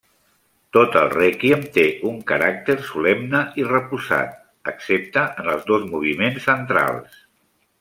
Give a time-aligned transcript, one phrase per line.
[0.77, 4.41] Tot el Rèquiem té un caràcter solemne i reposat,
[4.73, 7.25] excepte en els dos moviments centrals.